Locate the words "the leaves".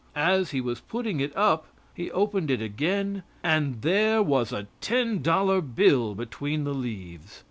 6.63-7.39